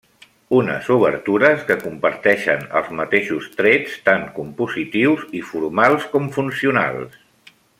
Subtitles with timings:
[0.59, 7.23] Unes obertures que comparteixen els mateixos trets tant compositius i formals com funcionals.